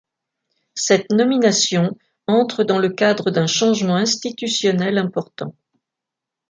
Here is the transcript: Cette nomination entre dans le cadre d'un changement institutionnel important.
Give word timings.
Cette 0.73 1.11
nomination 1.11 1.95
entre 2.25 2.63
dans 2.63 2.79
le 2.79 2.89
cadre 2.89 3.29
d'un 3.29 3.45
changement 3.45 3.97
institutionnel 3.97 4.97
important. 4.97 5.53